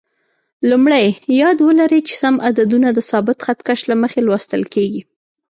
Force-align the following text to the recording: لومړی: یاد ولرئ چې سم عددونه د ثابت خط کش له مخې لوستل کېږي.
لومړی: 0.69 1.05
یاد 1.41 1.57
ولرئ 1.67 2.01
چې 2.07 2.13
سم 2.21 2.35
عددونه 2.47 2.89
د 2.93 2.99
ثابت 3.09 3.37
خط 3.45 3.59
کش 3.67 3.79
له 3.91 3.95
مخې 4.01 4.19
لوستل 4.27 4.63
کېږي. 4.73 5.01